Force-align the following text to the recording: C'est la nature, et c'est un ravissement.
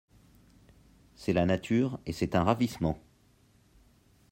C'est 1.13 1.31
la 1.31 1.45
nature, 1.45 1.99
et 2.07 2.11
c'est 2.11 2.33
un 2.35 2.43
ravissement. 2.43 2.97